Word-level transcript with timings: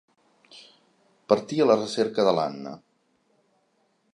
Partí 1.33 1.61
a 1.65 1.67
la 1.69 1.77
recerca 1.81 2.25
de 2.29 2.33
l'Anna. 2.39 2.73